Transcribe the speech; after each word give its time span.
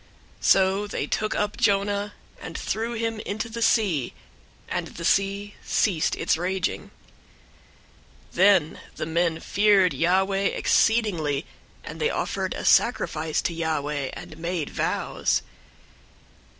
001:015 0.39 0.45
So 0.45 0.87
they 0.87 1.05
took 1.05 1.35
up 1.35 1.57
Jonah, 1.57 2.13
and 2.41 2.57
threw 2.57 2.93
him 2.93 3.19
into 3.19 3.47
the 3.49 3.61
sea; 3.61 4.15
and 4.67 4.87
the 4.87 5.05
sea 5.05 5.53
ceased 5.63 6.15
its 6.15 6.37
raging. 6.37 6.89
001:016 8.31 8.31
Then 8.31 8.79
the 8.95 9.05
men 9.05 9.39
feared 9.39 9.93
Yahweh 9.93 10.45
exceedingly; 10.55 11.45
and 11.83 12.01
they 12.01 12.09
offered 12.09 12.55
a 12.55 12.65
sacrifice 12.65 13.43
to 13.43 13.53
Yahweh, 13.53 14.09
and 14.13 14.39
made 14.39 14.71
vows. 14.71 15.43